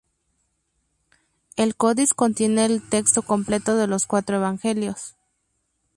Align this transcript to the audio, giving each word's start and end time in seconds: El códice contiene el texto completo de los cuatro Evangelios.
El 1.57 1.75
códice 1.75 2.15
contiene 2.15 2.65
el 2.65 2.81
texto 2.81 3.21
completo 3.21 3.75
de 3.75 3.85
los 3.85 4.07
cuatro 4.07 4.37
Evangelios. 4.37 5.15